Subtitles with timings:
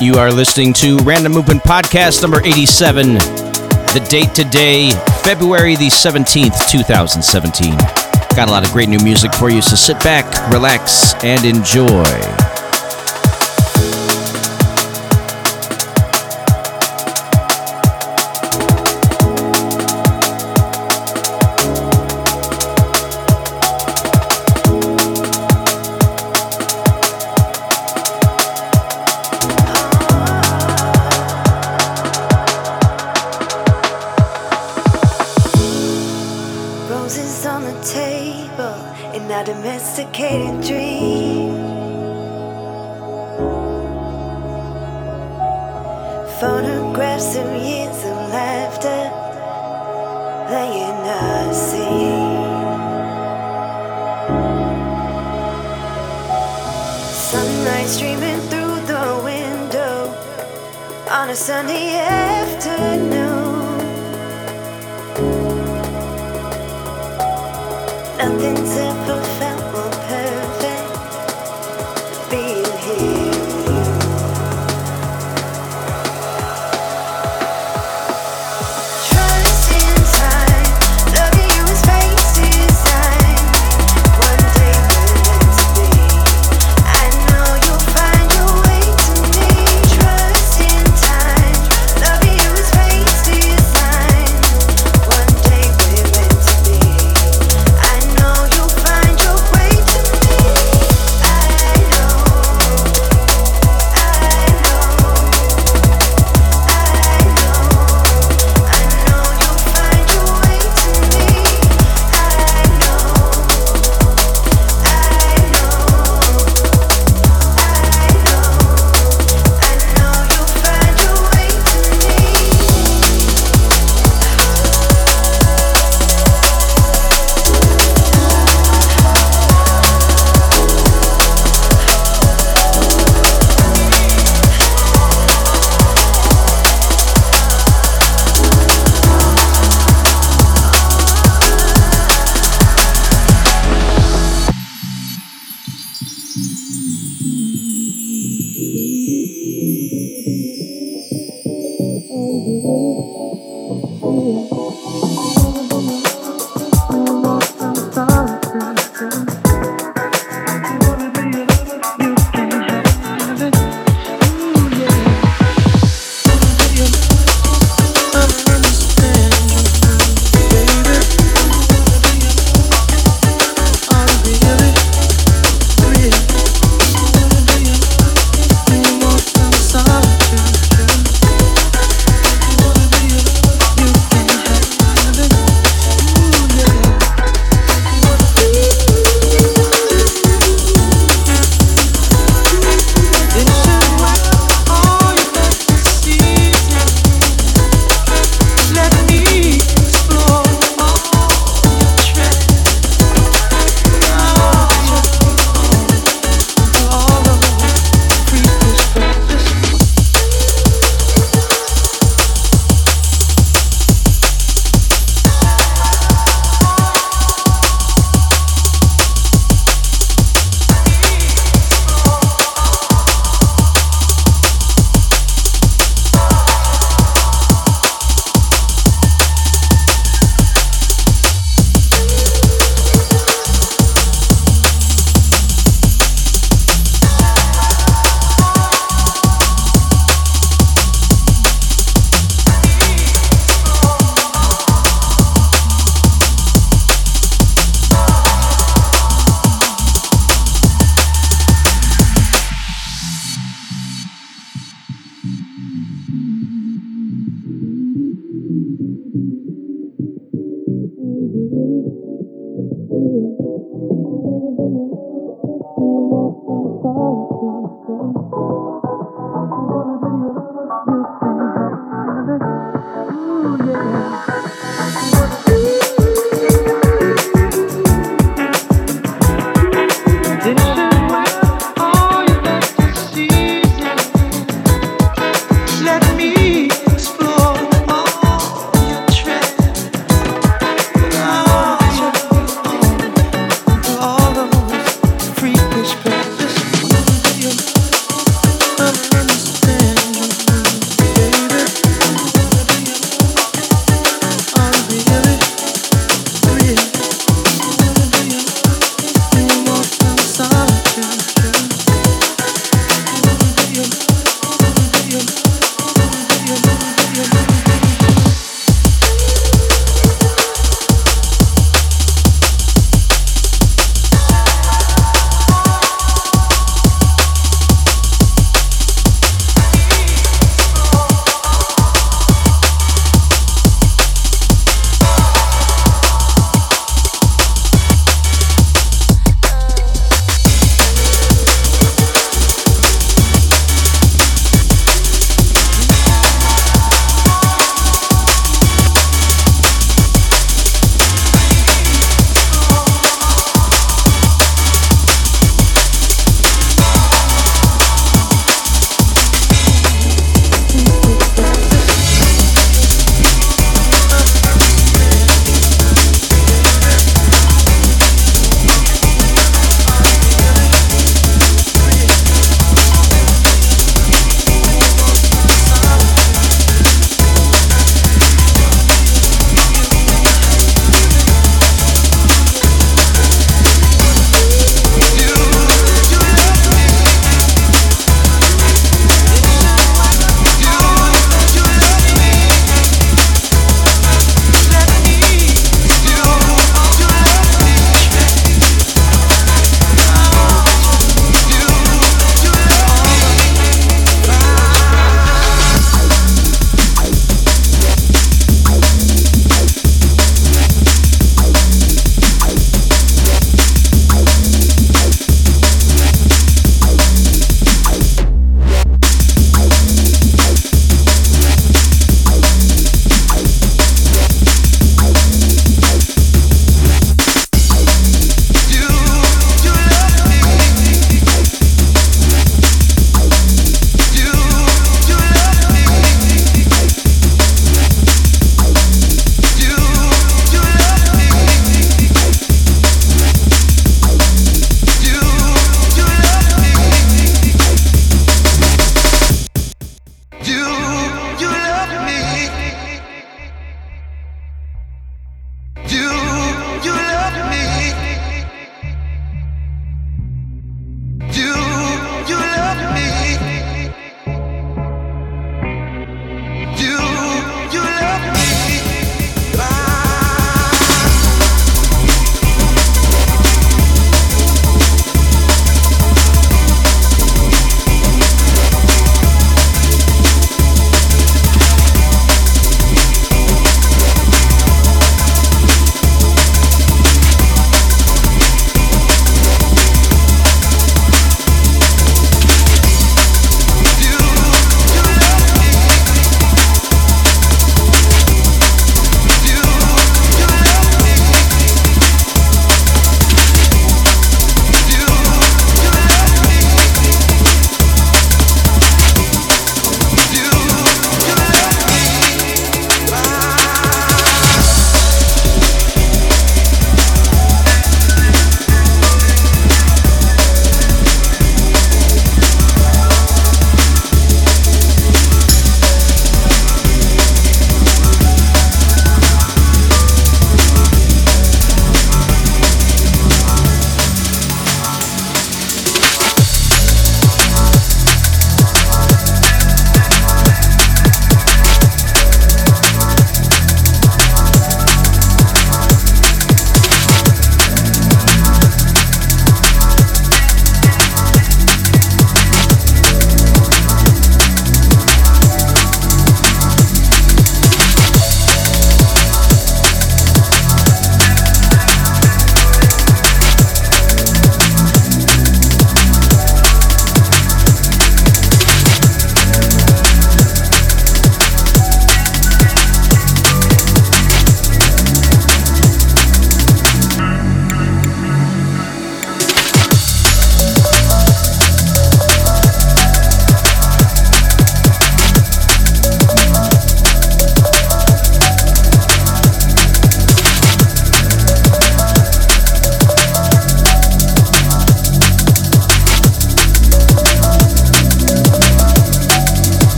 [0.00, 3.14] You are listening to Random Movement Podcast number 87.
[3.14, 4.92] The date today,
[5.22, 7.76] February the 17th, 2017.
[8.34, 12.39] Got a lot of great new music for you, so sit back, relax, and enjoy.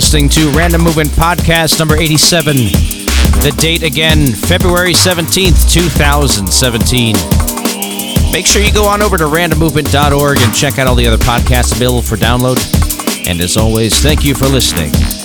[0.00, 2.56] Listening to Random Movement Podcast number 87.
[2.56, 8.32] The date again, February 17th, 2017.
[8.32, 11.76] Make sure you go on over to randommovement.org and check out all the other podcasts
[11.76, 12.56] available for download.
[13.28, 15.19] And as always, thank you for listening.